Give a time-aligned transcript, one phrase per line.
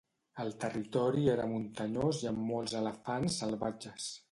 [0.43, 4.13] El territori era muntanyós i amb molts elefants salvatges.